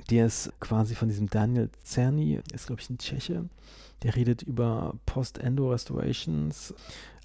der 0.10 0.28
ist 0.28 0.52
quasi 0.60 0.96
von 0.96 1.10
diesem 1.10 1.30
Daniel 1.30 1.70
Czerny, 1.84 2.40
ist 2.54 2.68
glaube 2.68 2.82
ich 2.82 2.90
ein 2.90 2.98
Tscheche. 2.98 3.46
Der 4.04 4.16
redet 4.16 4.44
über 4.44 4.94
Post-Endo-Restorations, 5.08 6.76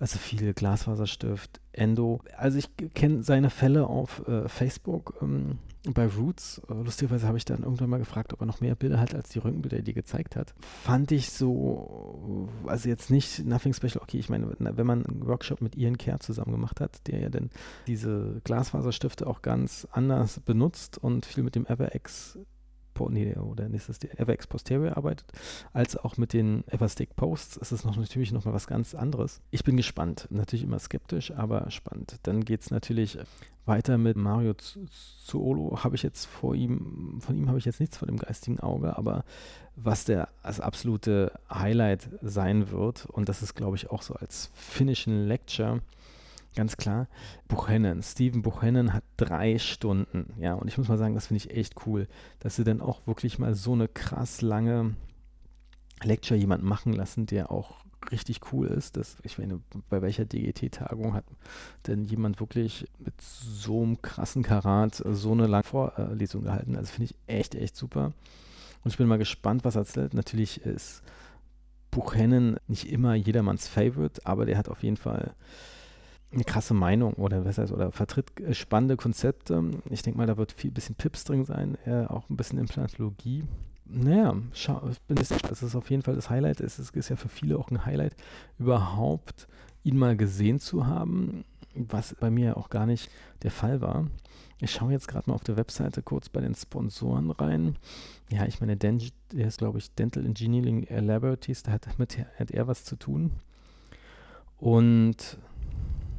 also 0.01 0.19
viel 0.19 0.55
Glasfaserstift, 0.55 1.61
Endo. 1.73 2.21
Also 2.37 2.59
ich 2.59 2.71
kenne 2.95 3.23
seine 3.23 3.51
Fälle 3.51 3.87
auf 3.87 4.27
äh, 4.27 4.49
Facebook 4.49 5.15
ähm, 5.21 5.59
bei 5.85 6.07
Roots. 6.07 6.63
Äh, 6.71 6.75
lustigerweise 6.75 7.27
habe 7.27 7.37
ich 7.37 7.45
dann 7.45 7.63
irgendwann 7.63 7.91
mal 7.91 7.99
gefragt, 7.99 8.33
ob 8.33 8.41
er 8.41 8.47
noch 8.47 8.63
mehr 8.63 8.75
Bilder 8.75 8.99
hat 8.99 9.15
als 9.15 9.29
die 9.29 9.39
Röntgenbilder, 9.39 9.83
die 9.83 9.91
er 9.91 9.95
gezeigt 9.95 10.35
hat. 10.35 10.55
Fand 10.83 11.13
ich 11.13 11.31
so, 11.31 12.49
also 12.67 12.89
jetzt 12.89 13.11
nicht 13.11 13.45
nothing 13.45 13.75
special. 13.75 14.01
Okay, 14.03 14.19
ich 14.19 14.31
meine, 14.31 14.57
wenn 14.59 14.87
man 14.87 15.05
einen 15.05 15.27
Workshop 15.27 15.61
mit 15.61 15.77
Ian 15.77 15.99
Kerr 15.99 16.21
zusammen 16.21 16.53
gemacht 16.53 16.81
hat, 16.81 17.07
der 17.07 17.21
ja 17.21 17.29
dann 17.29 17.51
diese 17.87 18.41
Glasfaserstifte 18.45 19.27
auch 19.27 19.43
ganz 19.43 19.87
anders 19.93 20.41
benutzt 20.41 20.97
und 20.97 21.27
viel 21.27 21.43
mit 21.43 21.55
dem 21.55 21.67
EverX 21.67 22.39
nee, 23.11 23.35
oder 23.35 23.67
ist 23.71 23.89
das 23.89 23.99
der 23.99 24.19
EverX 24.21 24.47
Posterior 24.47 24.97
arbeitet, 24.97 25.27
als 25.73 25.97
auch 25.97 26.17
mit 26.17 26.33
den 26.33 26.65
Everstick 26.69 27.17
Posts 27.17 27.57
ist 27.57 27.73
es 27.73 27.85
noch 27.85 27.97
natürlich 27.97 28.33
nochmal 28.33 28.55
was 28.55 28.67
ganz 28.67 28.95
anderes. 28.95 29.41
Ich 29.51 29.65
bin 29.65 29.77
gespannt, 29.77 30.29
natürlich 30.31 30.65
immer 30.65 30.79
skeptisch, 30.79 31.33
aber 31.33 31.71
spannend. 31.71 32.19
Dann 32.23 32.45
geht 32.45 32.63
es 32.63 32.71
natürlich 32.71 33.19
weiter 33.65 33.99
mit 33.99 34.17
Mario 34.17 34.55
Zuolo. 35.25 35.85
Habe 35.85 35.95
ich 35.95 36.03
jetzt 36.03 36.27
vor 36.27 36.55
ihm, 36.55 37.19
von 37.21 37.37
ihm 37.37 37.49
habe 37.49 37.59
ich 37.59 37.65
jetzt 37.65 37.81
nichts 37.81 37.97
von 37.97 38.09
dem 38.09 38.19
geistigen 38.19 38.61
Auge, 38.61 38.97
aber 38.97 39.25
was 39.77 40.05
der 40.05 40.29
als 40.43 40.61
absolute 40.61 41.33
Highlight 41.53 42.09
sein 42.21 42.71
wird, 42.71 43.07
und 43.07 43.29
das 43.29 43.43
ist, 43.43 43.55
glaube 43.55 43.77
ich, 43.77 43.91
auch 43.91 44.03
so 44.03 44.15
als 44.15 44.51
finnischen 44.55 45.27
Lecture, 45.27 45.81
Ganz 46.55 46.77
klar. 46.77 47.09
Buchanan, 47.49 48.03
Steven 48.03 48.43
Buchanan 48.43 48.93
hat 48.93 49.05
drei 49.17 49.59
Stunden. 49.59 50.35
Ja, 50.39 50.55
und 50.55 50.69
ich 50.69 50.77
muss 50.77 50.89
mal 50.89 50.99
sagen, 50.99 51.15
das 51.15 51.29
finde 51.29 51.45
ich 51.45 51.57
echt 51.57 51.87
cool, 51.87 52.09
dass 52.41 52.57
sie 52.57 52.65
dann 52.65 52.81
auch 52.83 53.07
wirklich 53.07 53.39
mal 53.39 53.55
so 53.55 53.73
eine 53.73 53.89
krass 53.89 54.43
lange 54.43 54.95
Lecture 56.03 56.39
jemand 56.39 56.63
machen 56.63 56.93
lassen, 56.93 57.27
der 57.27 57.51
auch 57.51 57.83
richtig 58.11 58.53
cool 58.53 58.67
ist. 58.67 58.97
Das, 58.97 59.17
ich 59.23 59.39
meine, 59.39 59.61
bei 59.89 60.03
welcher 60.03 60.25
DGT-Tagung 60.25 61.15
hat 61.15 61.25
denn 61.87 62.05
jemand 62.05 62.41
wirklich 62.41 62.87
mit 62.99 63.15
so 63.21 63.83
einem 63.83 64.03
krassen 64.03 64.43
Karat 64.43 65.03
so 65.07 65.33
eine 65.33 65.47
lange 65.47 65.63
Vorlesung 65.63 66.43
gehalten? 66.43 66.77
Also 66.77 66.93
finde 66.93 67.13
ich 67.13 67.35
echt, 67.35 67.55
echt 67.55 67.77
super. 67.77 68.13
Und 68.85 68.91
ich 68.91 68.99
bin 68.99 69.07
mal 69.07 69.19
gespannt, 69.19 69.65
was 69.65 69.77
er 69.77 69.83
erzählt. 69.83 70.15
Natürlich 70.15 70.63
ist 70.63 71.03
Buchanan 71.91 72.57
nicht 72.67 72.91
immer 72.91 73.15
jedermanns 73.15 73.69
Favorite, 73.69 74.21
aber 74.25 74.45
der 74.45 74.59
hat 74.59 74.69
auf 74.69 74.83
jeden 74.83 74.97
Fall 74.97 75.35
eine 76.33 76.45
krasse 76.45 76.75
Meinung 76.75 77.15
oder 77.15 77.45
was 77.45 77.59
heißt, 77.59 77.73
oder 77.73 77.93
vertritt 77.93 78.41
äh, 78.41 78.55
spannende 78.55 78.97
Konzepte. 78.97 79.63
Ich 79.91 80.03
denke 80.03 80.19
mal, 80.19 80.27
da 80.27 80.37
wird 80.37 80.53
viel 80.53 80.71
bisschen 80.71 80.95
Pips 80.95 81.25
drin 81.25 81.45
sein, 81.45 81.77
äh, 81.85 82.07
auch 82.07 82.29
ein 82.31 82.37
bisschen 82.37 82.59
Implantologie. 82.59 83.45
Naja, 83.85 84.35
schau, 84.55 84.91
bin 85.07 85.17
das 85.17 85.63
ist 85.63 85.75
auf 85.75 85.91
jeden 85.91 86.03
Fall 86.03 86.15
das 86.15 86.31
Highlight. 86.31 86.61
Es 86.61 86.79
ist, 86.79 86.97
ist 86.97 87.09
ja 87.11 87.17
für 87.17 87.29
viele 87.29 87.59
auch 87.59 87.71
ein 87.71 87.85
Highlight, 87.85 88.17
überhaupt 88.59 89.49
ihn 89.85 89.99
mal 89.99 90.17
gesehen 90.17 90.61
zu 90.61 90.87
haben, 90.87 91.45
was 91.75 92.15
bei 92.19 92.31
mir 92.31 92.57
auch 92.57 92.71
gar 92.71 92.87
nicht 92.87 93.11
der 93.43 93.51
Fall 93.51 93.81
war. 93.81 94.07
Ich 94.61 94.71
schaue 94.71 94.93
jetzt 94.93 95.09
gerade 95.09 95.29
mal 95.29 95.35
auf 95.35 95.45
der 95.45 95.57
Webseite 95.57 96.03
kurz 96.03 96.29
bei 96.29 96.41
den 96.41 96.55
Sponsoren 96.55 97.33
rein. 97.33 97.77
Ja, 98.31 98.47
ich 98.47 98.61
meine, 98.61 98.77
der 98.77 98.97
ist, 99.35 99.59
glaube 99.59 99.79
ich, 99.79 99.93
Dental 99.95 100.25
Engineering 100.25 100.87
Laboratories, 100.89 101.65
da 101.65 101.73
hat, 101.73 101.99
mit, 101.99 102.17
hat 102.39 102.51
er 102.53 102.69
was 102.69 102.85
zu 102.85 102.97
tun. 102.97 103.33
Und 104.59 105.37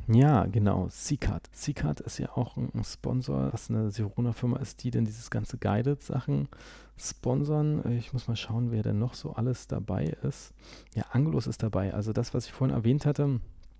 Ja, 0.07 0.45
genau. 0.45 0.88
Seacard. 0.89 1.50
Seacard 1.53 2.01
ist 2.01 2.17
ja 2.17 2.29
auch 2.36 2.57
ein 2.57 2.83
Sponsor, 2.83 3.53
was 3.53 3.69
eine 3.69 3.89
Sirona-Firma 3.89 4.57
ist, 4.57 4.83
die 4.83 4.91
denn 4.91 5.05
dieses 5.05 5.29
ganze 5.29 5.57
Guided-Sachen 5.57 6.50
sponsern. 6.98 7.89
Ich 7.98 8.12
muss 8.12 8.27
mal 8.27 8.36
schauen, 8.36 8.72
wer 8.72 8.83
denn 8.83 9.00
noch 9.00 9.13
so 9.13 9.33
alles 9.33 9.67
dabei 9.67 10.15
ist. 10.24 10.53
Ja, 10.93 11.03
Angelus 11.12 11.48
ist 11.48 11.63
dabei. 11.63 11.93
Also 11.93 12.12
das, 12.12 12.33
was 12.33 12.45
ich 12.45 12.51
vorhin 12.51 12.75
erwähnt 12.75 13.05
hatte, 13.05 13.39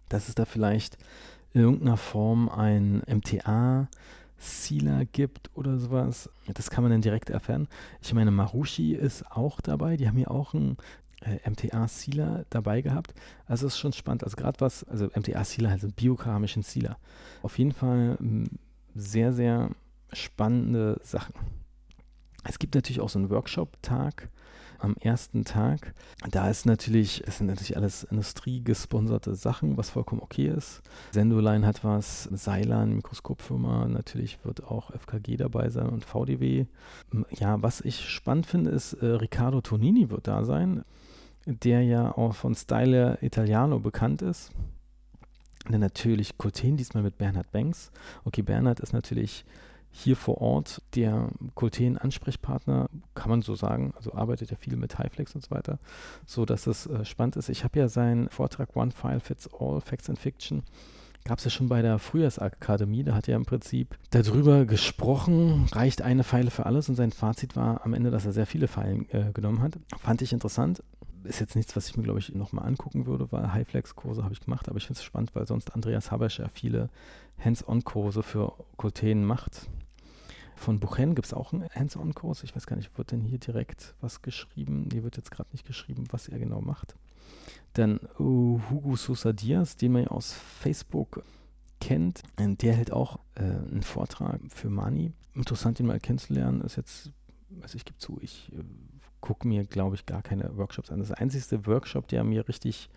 dass 0.10 0.30
es 0.30 0.36
da 0.36 0.46
vielleicht 0.46 0.98
in 1.54 1.62
irgendeiner 1.62 1.98
Form 1.98 2.50
ein 2.50 3.04
MTA 3.08 3.88
Sealer 4.38 5.06
gibt 5.06 5.50
oder 5.54 5.78
sowas. 5.78 6.30
Das 6.54 6.70
kann 6.70 6.84
man 6.84 6.92
dann 6.92 7.02
direkt 7.02 7.30
erfahren. 7.30 7.68
Ich 8.02 8.14
meine, 8.14 8.32
Marushi 8.32 8.94
ist 8.94 9.30
auch 9.32 9.62
dabei. 9.62 9.98
Die 9.98 10.08
haben 10.08 10.18
hier 10.18 10.32
auch 10.32 10.54
einen 10.54 10.78
äh, 11.24 11.50
MTA-Sealer 11.50 12.46
dabei 12.50 12.82
gehabt. 12.82 13.14
Also 13.46 13.68
ist 13.68 13.78
schon 13.78 13.94
spannend. 13.94 14.24
Also 14.24 14.36
gerade 14.38 14.60
was, 14.62 14.84
also 14.86 15.06
MTA-Sealer, 15.06 15.70
also 15.70 15.88
biokeramischen 15.88 16.64
Sealer. 16.64 16.98
Auf 17.42 17.58
jeden 17.58 17.72
Fall 17.72 18.18
sehr, 18.96 19.34
sehr 19.34 19.70
spannende 20.12 21.00
Sachen. 21.04 21.34
Es 22.44 22.60
gibt 22.60 22.76
natürlich 22.76 23.00
auch 23.00 23.10
so 23.10 23.20
einen 23.20 23.30
Workshop-Tag 23.30 24.30
am 24.84 24.96
ersten 25.00 25.46
Tag. 25.46 25.94
Da 26.30 26.50
ist 26.50 26.66
natürlich, 26.66 27.24
es 27.26 27.38
sind 27.38 27.48
natürlich 27.48 27.78
alles 27.78 28.04
industriegesponserte 28.04 29.34
Sachen, 29.34 29.78
was 29.78 29.90
vollkommen 29.90 30.22
okay 30.22 30.48
ist. 30.48 30.82
Sendoline 31.12 31.66
hat 31.66 31.84
was, 31.84 32.24
Seilan, 32.26 32.96
Mikroskopfirma, 32.96 33.88
natürlich 33.88 34.44
wird 34.44 34.66
auch 34.66 34.92
FKG 34.92 35.38
dabei 35.38 35.70
sein 35.70 35.88
und 35.88 36.04
VDW. 36.04 36.66
Ja, 37.32 37.62
was 37.62 37.80
ich 37.82 38.10
spannend 38.10 38.46
finde, 38.46 38.72
ist, 38.72 38.94
äh, 38.94 39.06
Riccardo 39.06 39.62
Tonini 39.62 40.10
wird 40.10 40.28
da 40.28 40.44
sein, 40.44 40.84
der 41.46 41.82
ja 41.84 42.16
auch 42.18 42.36
von 42.36 42.56
Style 42.56 43.18
Italiano 43.22 43.80
bekannt 43.80 44.22
ist. 44.22 44.52
Dann 45.70 45.80
natürlich 45.80 46.38
Cotin, 46.38 46.78
diesmal 46.78 47.04
mit 47.04 47.18
Bernhard 47.18 47.52
Banks. 47.52 47.92
Okay, 48.26 48.42
Bernhard 48.42 48.80
ist 48.80 48.94
natürlich 48.94 49.46
hier 49.96 50.16
vor 50.16 50.42
Ort 50.42 50.82
der 50.96 51.30
Colten-Ansprechpartner, 51.54 52.90
kann 53.14 53.30
man 53.30 53.42
so 53.44 53.54
sagen, 53.54 53.94
also 53.96 54.14
arbeitet 54.14 54.50
ja 54.50 54.58
viel 54.58 54.76
mit 54.76 54.98
Highflex 54.98 55.36
und 55.36 55.46
so 55.46 55.52
weiter, 55.52 55.78
so 56.26 56.46
dass 56.46 56.66
es 56.66 56.88
äh, 56.88 57.06
spannend 57.06 57.36
ist. 57.36 57.48
Ich 57.50 57.64
habe 57.64 57.80
ja 57.80 57.88
seinen 57.88 58.28
Vortrag 58.30 58.76
One 58.76 58.92
File 58.92 59.20
Fits 59.20 59.48
All, 59.54 59.82
Facts 59.82 60.10
and 60.10 60.18
Fiction, 60.18 60.64
gab 61.26 61.38
es 61.38 61.46
ja 61.46 61.52
schon 61.52 61.70
bei 61.70 61.84
der 61.84 62.00
Frühjahrsakademie, 62.00 63.04
da 63.04 63.14
hat 63.14 63.30
er 63.30 63.36
im 63.36 63.46
Prinzip 63.46 63.96
darüber 64.10 64.66
gesprochen, 64.66 65.68
reicht 65.72 66.02
eine 66.02 66.24
Pfeile 66.24 66.50
für 66.50 66.66
alles 66.66 66.90
und 66.90 66.96
sein 66.96 67.12
Fazit 67.12 67.56
war 67.56 67.86
am 67.86 67.94
Ende, 67.94 68.10
dass 68.10 68.26
er 68.26 68.34
sehr 68.34 68.48
viele 68.48 68.68
Pfeilen 68.68 69.08
äh, 69.12 69.32
genommen 69.32 69.62
hat. 69.62 69.78
Fand 70.00 70.24
ich 70.24 70.34
interessant. 70.34 70.82
Ist 71.24 71.40
jetzt 71.40 71.56
nichts, 71.56 71.76
was 71.76 71.88
ich 71.88 71.98
mir, 71.98 72.04
glaube 72.04 72.20
ich, 72.20 72.34
nochmal 72.34 72.66
angucken 72.66 73.06
würde, 73.06 73.32
weil 73.32 73.54
Highflex-Kurse 73.54 74.24
habe 74.24 74.34
ich 74.34 74.42
gemacht, 74.42 74.68
aber 74.68 74.78
ich 74.78 74.88
finde 74.88 75.00
es 75.00 75.04
spannend, 75.04 75.36
weil 75.36 75.48
sonst 75.48 75.74
Andreas 75.74 76.12
Habesch 76.12 76.40
ja 76.40 76.48
viele 76.50 76.90
Hands-on-Kurse 77.44 78.24
für 78.24 78.54
Colten 78.78 79.24
macht. 79.24 79.70
Von 80.56 80.80
Buchen 80.80 81.16
gibt 81.16 81.28
es 81.28 81.34
auch 81.34 81.52
einen 81.52 81.68
Hands-on-Kurs. 81.70 82.44
Ich 82.44 82.56
weiß 82.56 82.68
gar 82.68 82.76
nicht, 82.76 82.98
wird 82.98 83.12
denn 83.12 83.22
hier 83.22 83.38
direkt 83.38 83.96
was 84.02 84.22
geschrieben? 84.22 84.88
Hier 84.92 85.04
wird 85.04 85.18
jetzt 85.18 85.32
gerade 85.32 85.50
nicht 85.52 85.66
geschrieben, 85.66 86.06
was 86.12 86.28
er 86.28 86.40
genau 86.40 86.62
macht. 86.62 86.96
Dann 87.74 88.00
uh, 88.20 88.62
Hugo 88.70 88.96
Sosa 88.96 89.34
Diaz, 89.34 89.76
den 89.76 89.94
man 89.94 90.04
ja 90.04 90.10
aus 90.10 90.34
Facebook 90.34 91.24
kennt, 91.82 92.22
der 92.38 92.74
hält 92.74 92.92
auch 92.92 93.20
äh, 93.36 93.42
einen 93.42 93.84
Vortrag 93.84 94.40
für 94.50 94.70
Mani. 94.70 95.12
Interessant, 95.36 95.80
ihn 95.80 95.88
mal 95.88 96.00
kennenzulernen, 96.00 96.62
ist 96.62 96.78
jetzt, 96.78 97.12
also 97.62 97.76
ich 97.76 97.84
gebe 97.84 97.98
zu, 97.98 98.20
ich 98.22 98.52
äh, 98.54 98.64
gucke 99.24 99.48
mir, 99.48 99.64
glaube 99.64 99.96
ich, 99.96 100.06
gar 100.06 100.22
keine 100.22 100.58
Workshops 100.58 100.92
an. 100.92 101.00
Das 101.00 101.14
einzige 101.14 101.66
Workshop, 101.66 102.10
der 102.10 102.26
mir 102.26 102.46
richtig 102.50 102.90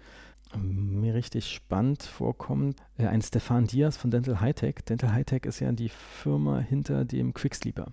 mir 0.56 1.14
richtig 1.14 1.50
spannend 1.50 2.02
vorkommt, 2.02 2.80
äh, 2.98 3.06
ein 3.06 3.20
Stefan 3.20 3.66
Diaz 3.66 3.96
von 3.96 4.10
Dental 4.10 4.40
Hightech. 4.40 4.76
Dental 4.88 5.12
Hightech 5.12 5.44
ist 5.44 5.60
ja 5.60 5.70
die 5.72 5.88
Firma 5.88 6.60
hinter 6.60 7.04
dem 7.04 7.34
Quicksleeper. 7.34 7.90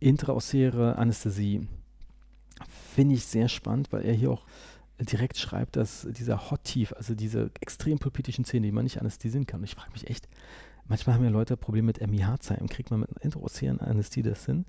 Intraosäre 0.00 0.96
Anästhesie. 0.96 1.66
Finde 2.94 3.14
ich 3.14 3.24
sehr 3.24 3.48
spannend, 3.48 3.92
weil 3.92 4.04
er 4.04 4.14
hier 4.14 4.30
auch 4.30 4.46
direkt 4.98 5.36
schreibt, 5.36 5.76
dass 5.76 6.06
dieser 6.10 6.50
Hot 6.50 6.64
Teeth, 6.64 6.96
also 6.96 7.14
diese 7.14 7.50
extrem 7.60 7.98
pulpitischen 7.98 8.44
Zähne, 8.44 8.66
die 8.66 8.72
man 8.72 8.84
nicht 8.84 9.00
anästhesieren 9.00 9.46
kann. 9.46 9.60
Und 9.60 9.64
ich 9.64 9.74
frage 9.74 9.92
mich 9.92 10.08
echt, 10.08 10.28
manchmal 10.86 11.16
haben 11.16 11.24
ja 11.24 11.30
Leute 11.30 11.56
Probleme 11.56 11.86
mit 11.86 12.00
MIH-Zeilen. 12.00 12.68
Kriegt 12.68 12.90
man 12.90 13.00
mit 13.00 13.10
intraosären 13.20 13.80
Anästhesie 13.80 14.22
das 14.22 14.44
hin? 14.46 14.64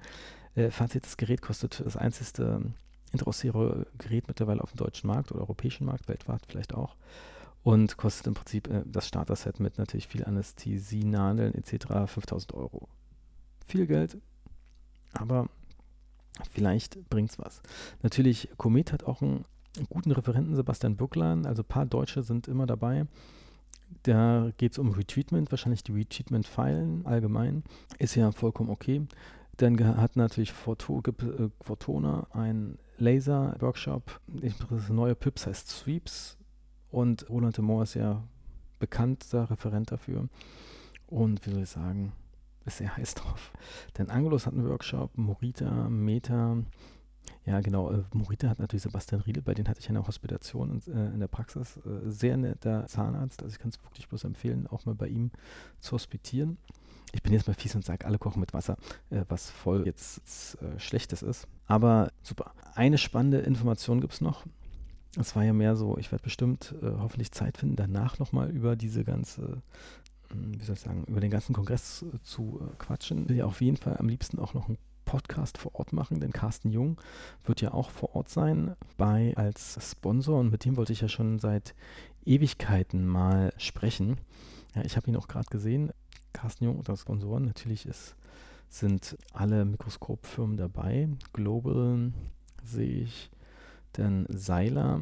Äh, 0.56 0.72
Fazit, 0.72 1.06
das 1.06 1.18
Gerät 1.18 1.42
kostet 1.42 1.82
das 1.86 1.98
einzige 1.98 2.62
intraosäre 3.12 3.88
Gerät 3.98 4.28
mittlerweile 4.28 4.62
auf 4.62 4.72
dem 4.72 4.78
deutschen 4.78 5.08
Markt 5.08 5.32
oder 5.32 5.42
europäischen 5.42 5.86
Markt, 5.86 6.08
weltweit 6.08 6.46
vielleicht 6.48 6.74
auch. 6.74 6.96
Und 7.64 7.98
kostet 7.98 8.28
im 8.28 8.34
Prinzip 8.34 8.68
äh, 8.68 8.84
das 8.86 9.08
Starter-Set 9.08 9.60
mit 9.60 9.78
natürlich 9.78 10.08
viel 10.08 10.24
Anästhesie, 10.24 11.04
Nadeln 11.04 11.54
etc. 11.54 12.08
5000 12.08 12.54
Euro. 12.54 12.88
Viel 13.68 13.86
Geld, 13.86 14.18
aber 15.14 15.48
vielleicht 16.52 17.08
bringt 17.10 17.32
es 17.32 17.40
was. 17.40 17.62
Natürlich, 18.02 18.50
Komet 18.58 18.92
hat 18.92 19.04
auch 19.04 19.22
einen, 19.22 19.46
einen 19.78 19.88
guten 19.90 20.12
Referenten, 20.12 20.56
Sebastian 20.56 20.96
Bücklein, 20.96 21.46
also 21.46 21.62
ein 21.62 21.68
paar 21.68 21.86
Deutsche 21.86 22.24
sind 22.24 22.48
immer 22.48 22.66
dabei. 22.66 23.06
Da 24.04 24.52
geht 24.58 24.72
es 24.72 24.78
um 24.78 24.92
Retreatment, 24.92 25.52
wahrscheinlich 25.52 25.84
die 25.84 25.92
Retreatment-Pfeilen 25.92 27.06
allgemein. 27.06 27.64
Ist 28.00 28.16
ja 28.16 28.32
vollkommen 28.32 28.70
okay. 28.70 29.06
Dann 29.58 29.98
hat 29.98 30.16
natürlich 30.16 30.52
äh, 30.52 31.50
Fortuna 31.62 32.28
ein 32.32 32.78
Laser-Workshop. 32.98 34.20
Das 34.70 34.90
neue 34.90 35.16
Pips 35.16 35.48
heißt 35.48 35.70
Sweeps 35.70 36.38
und 36.90 37.30
Roland 37.30 37.58
de 37.58 37.64
Moor 37.64 37.84
ist 37.84 37.96
ja 37.96 38.24
bekannter 38.80 39.50
Referent 39.50 39.92
dafür. 39.92 40.30
Und 41.08 41.46
wie 41.46 41.52
soll 41.52 41.64
ich 41.64 41.70
sagen, 41.70 42.14
ist 42.66 42.78
sehr 42.78 42.96
heiß 42.96 43.14
drauf. 43.16 43.52
Denn 43.98 44.10
Angelus 44.10 44.46
hat 44.46 44.54
einen 44.54 44.68
Workshop, 44.68 45.18
Morita, 45.18 45.90
Meta. 45.90 46.58
Ja, 47.46 47.60
genau. 47.62 47.92
Äh, 47.92 48.04
Morita 48.14 48.50
hat 48.50 48.60
natürlich 48.60 48.84
Sebastian 48.84 49.22
Riedel, 49.22 49.44
bei 49.44 49.54
denen 49.54 49.68
hatte 49.68 49.80
ich 49.80 49.90
eine 49.90 50.06
Hospitation 50.06 50.82
in, 50.86 50.94
äh, 50.94 51.14
in 51.14 51.20
der 51.20 51.28
Praxis. 51.28 51.78
Äh, 51.78 52.10
sehr 52.10 52.38
netter 52.38 52.86
Zahnarzt, 52.88 53.42
also 53.42 53.54
ich 53.54 53.60
kann 53.60 53.70
es 53.70 53.84
wirklich 53.84 54.08
bloß 54.08 54.24
empfehlen, 54.24 54.68
auch 54.68 54.86
mal 54.86 54.96
bei 54.96 55.08
ihm 55.08 55.32
zu 55.80 55.94
hospitieren 55.94 56.58
ich 57.14 57.24
bin 57.24 57.34
jetzt 57.34 57.48
mal 57.48 57.54
fies 57.54 57.76
und 57.76 57.86
sage, 57.86 58.06
alle 58.06 58.18
kochen 58.18 58.40
mit 58.40 58.54
Wasser, 58.54 58.78
äh, 59.10 59.24
was 59.28 59.50
voll 59.50 59.86
jetzt 59.86 60.58
äh, 60.62 60.80
Schlechtes 60.80 61.22
ist. 61.22 61.48
Aber 61.68 62.12
super. 62.24 62.54
Eine 62.76 62.98
spannende 62.98 63.40
Information 63.40 64.02
gibt 64.02 64.14
es 64.14 64.22
noch. 64.22 64.46
Es 65.18 65.36
war 65.36 65.44
ja 65.44 65.54
mehr 65.54 65.76
so, 65.76 65.98
ich 65.98 66.12
werde 66.12 66.24
bestimmt 66.24 66.74
äh, 66.82 66.92
hoffentlich 67.00 67.32
Zeit 67.32 67.58
finden, 67.58 67.76
danach 67.76 68.20
nochmal 68.20 68.50
über 68.50 68.78
diese 68.78 69.04
ganze, 69.04 69.62
hm, 70.30 70.60
wie 70.60 70.64
soll 70.64 70.76
ich 70.76 70.82
sagen, 70.82 71.04
über 71.08 71.20
den 71.20 71.32
ganzen 71.32 71.54
Kongress 71.54 72.04
äh, 72.04 72.22
zu 72.24 72.62
äh, 72.62 72.76
quatschen. 72.78 73.24
Ich 73.24 73.30
will 73.30 73.38
ja 73.38 73.46
auf 73.46 73.62
jeden 73.62 73.78
Fall 73.78 73.98
am 73.98 74.08
liebsten 74.08 74.40
auch 74.40 74.54
noch 74.54 74.70
einen 74.70 74.78
Podcast 75.04 75.58
vor 75.58 75.76
Ort 75.76 75.92
machen, 75.92 76.22
denn 76.22 76.32
Carsten 76.32 76.70
Jung 76.70 77.02
wird 77.44 77.60
ja 77.60 77.74
auch 77.74 77.90
vor 77.90 78.16
Ort 78.16 78.30
sein 78.30 78.76
bei 78.96 79.34
als 79.36 79.78
Sponsor 79.92 80.40
und 80.40 80.52
mit 80.52 80.64
dem 80.64 80.78
wollte 80.78 80.94
ich 80.94 81.02
ja 81.02 81.10
schon 81.10 81.40
seit 81.40 81.76
Ewigkeiten 82.24 83.06
mal 83.06 83.54
sprechen. 83.58 84.18
Ja, 84.74 84.84
ich 84.86 84.96
habe 84.96 85.10
ihn 85.10 85.18
auch 85.18 85.28
gerade 85.28 85.50
gesehen. 85.50 85.92
Carsten 86.34 86.66
Jung 86.66 86.78
unter 86.78 86.96
Sponsoren. 86.98 87.46
Natürlich 87.46 87.86
ist, 87.86 88.16
sind 88.70 89.18
alle 89.34 89.66
Mikroskopfirmen 89.66 90.58
dabei. 90.58 91.10
Global 91.34 92.12
sehe 92.64 93.04
ich. 93.04 93.30
Dann 93.94 94.26
Seiler 94.30 95.02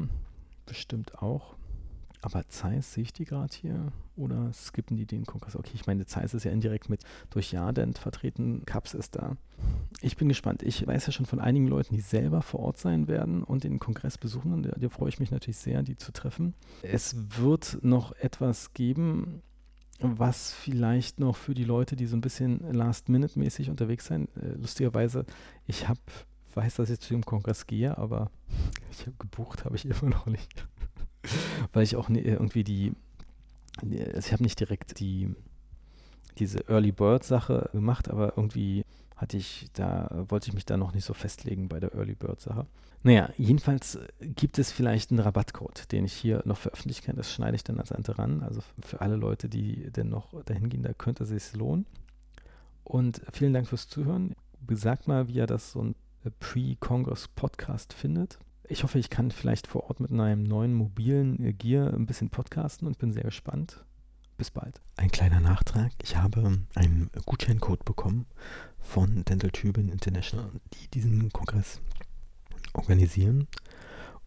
bestimmt 0.66 1.22
auch. 1.22 1.54
Aber 2.22 2.46
Zeiss 2.48 2.92
sehe 2.92 3.04
ich 3.04 3.12
die 3.12 3.24
gerade 3.24 3.54
hier? 3.54 3.92
Oder 4.14 4.52
skippen 4.52 4.96
die 4.96 5.06
den 5.06 5.24
Kongress? 5.24 5.56
Okay, 5.56 5.70
ich 5.74 5.86
meine, 5.86 6.04
Zeiss 6.04 6.34
ist 6.34 6.44
ja 6.44 6.50
indirekt 6.50 6.90
mit 6.90 7.02
durch 7.30 7.52
Jadent 7.52 7.98
vertreten. 7.98 8.62
Caps 8.66 8.92
ist 8.92 9.16
da. 9.16 9.36
Ich 10.02 10.16
bin 10.16 10.28
gespannt. 10.28 10.62
Ich 10.62 10.86
weiß 10.86 11.06
ja 11.06 11.12
schon 11.12 11.24
von 11.24 11.40
einigen 11.40 11.66
Leuten, 11.66 11.94
die 11.94 12.02
selber 12.02 12.42
vor 12.42 12.60
Ort 12.60 12.78
sein 12.78 13.08
werden 13.08 13.42
und 13.42 13.64
den 13.64 13.78
Kongress 13.78 14.18
besuchen. 14.18 14.52
Und 14.52 14.64
da, 14.64 14.72
da 14.78 14.88
freue 14.90 15.08
ich 15.08 15.18
mich 15.18 15.30
natürlich 15.30 15.56
sehr, 15.56 15.82
die 15.82 15.96
zu 15.96 16.12
treffen. 16.12 16.54
Es 16.82 17.16
wird 17.38 17.78
noch 17.82 18.12
etwas 18.12 18.74
geben, 18.74 19.42
was 20.00 20.52
vielleicht 20.52 21.20
noch 21.20 21.36
für 21.36 21.54
die 21.54 21.64
Leute, 21.64 21.96
die 21.96 22.06
so 22.06 22.16
ein 22.16 22.20
bisschen 22.20 22.60
Last-Minute-mäßig 22.72 23.70
unterwegs 23.70 24.06
sind, 24.06 24.28
äh, 24.36 24.54
lustigerweise, 24.54 25.26
ich 25.66 25.88
habe, 25.88 26.00
weiß, 26.54 26.76
dass 26.76 26.90
ich 26.90 27.00
zu 27.00 27.14
dem 27.14 27.24
Kongress 27.24 27.66
gehe, 27.66 27.96
aber 27.98 28.30
ich 28.90 29.00
habe 29.00 29.16
gebucht, 29.18 29.64
habe 29.64 29.76
ich 29.76 29.84
immer 29.84 30.10
noch 30.10 30.26
nicht. 30.26 30.66
Weil 31.72 31.82
ich 31.82 31.96
auch 31.96 32.08
ne, 32.08 32.20
irgendwie 32.20 32.64
die, 32.64 32.92
also 33.80 34.18
ich 34.18 34.32
habe 34.32 34.42
nicht 34.42 34.58
direkt 34.58 35.00
die, 35.00 35.34
diese 36.38 36.66
Early 36.68 36.92
Bird 36.92 37.24
Sache 37.24 37.68
gemacht, 37.72 38.08
aber 38.08 38.34
irgendwie 38.36 38.84
hatte 39.20 39.36
ich 39.36 39.68
da, 39.74 40.08
wollte 40.28 40.48
ich 40.48 40.54
mich 40.54 40.64
da 40.64 40.78
noch 40.78 40.94
nicht 40.94 41.04
so 41.04 41.12
festlegen 41.12 41.68
bei 41.68 41.78
der 41.78 41.94
Early 41.94 42.14
Bird 42.14 42.40
Sache. 42.40 42.66
Naja, 43.02 43.28
jedenfalls 43.36 43.98
gibt 44.20 44.58
es 44.58 44.72
vielleicht 44.72 45.10
einen 45.10 45.20
Rabattcode, 45.20 45.92
den 45.92 46.06
ich 46.06 46.14
hier 46.14 46.42
noch 46.46 46.56
veröffentlichen 46.56 47.04
kann. 47.04 47.16
Das 47.16 47.30
schneide 47.30 47.54
ich 47.54 47.64
dann 47.64 47.78
als 47.78 47.90
Ente 47.90 48.18
ran. 48.18 48.42
Also 48.42 48.62
für 48.82 49.02
alle 49.02 49.16
Leute, 49.16 49.50
die 49.50 49.90
denn 49.90 50.08
noch 50.08 50.42
dahin 50.44 50.70
gehen, 50.70 50.82
da 50.82 50.94
könnte 50.94 51.24
es 51.24 51.28
sich 51.28 51.52
lohnen. 51.54 51.84
Und 52.82 53.20
vielen 53.32 53.52
Dank 53.52 53.68
fürs 53.68 53.88
Zuhören. 53.88 54.34
Sagt 54.70 55.06
mal, 55.06 55.28
wie 55.28 55.34
ihr 55.34 55.46
das 55.46 55.72
so 55.72 55.82
ein 55.82 55.94
Pre-Congress-Podcast 56.40 57.92
findet. 57.92 58.38
Ich 58.68 58.84
hoffe, 58.84 58.98
ich 58.98 59.10
kann 59.10 59.30
vielleicht 59.30 59.66
vor 59.66 59.84
Ort 59.84 60.00
mit 60.00 60.12
einem 60.12 60.44
neuen 60.44 60.74
mobilen 60.74 61.58
Gear 61.58 61.92
ein 61.92 62.06
bisschen 62.06 62.30
podcasten 62.30 62.86
und 62.86 62.98
bin 62.98 63.12
sehr 63.12 63.24
gespannt. 63.24 63.84
bis 64.40 64.50
bald. 64.50 64.80
Ein 64.96 65.10
kleiner 65.10 65.38
Nachtrag. 65.38 65.92
Ich 66.02 66.16
habe 66.16 66.58
einen 66.74 67.10
Gutscheincode 67.26 67.84
bekommen 67.84 68.24
von 68.82 69.24
Dental 69.24 69.50
Tübingen 69.50 69.92
International, 69.92 70.50
die 70.74 70.88
diesen 70.88 71.32
Kongress 71.32 71.80
organisieren. 72.72 73.46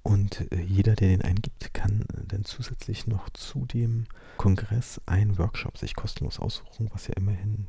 Und 0.04 0.52
äh, 0.52 0.62
jeder, 0.62 0.96
der 0.96 1.08
den 1.08 1.22
eingibt, 1.22 1.74
kann 1.74 2.02
äh, 2.02 2.26
dann 2.28 2.44
zusätzlich 2.44 3.08
noch 3.08 3.30
zu 3.30 3.66
dem 3.66 4.06
Kongress 4.38 5.00
einen 5.06 5.38
Workshop 5.38 5.78
sich 5.78 5.96
kostenlos 5.96 6.40
aussuchen, 6.40 6.90
was 6.92 7.08
ja 7.08 7.14
immerhin 7.16 7.68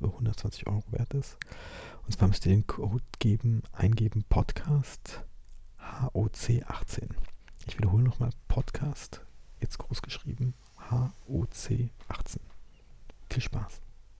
120 0.00 0.66
Euro 0.66 0.84
wert 0.90 1.14
ist. 1.14 1.38
Und 2.06 2.12
zwar 2.12 2.28
müsst 2.28 2.46
ihr 2.46 2.52
den 2.52 2.66
Code 2.66 3.04
geben, 3.18 3.62
eingeben 3.72 4.24
Podcast 4.28 5.24
HOC18. 5.80 7.08
Ich 7.66 7.78
wiederhole 7.78 8.02
nochmal 8.02 8.30
Podcast, 8.48 9.20
jetzt 9.60 9.78
groß 9.78 10.02
geschrieben, 10.02 10.54
HOC18. 10.90 12.38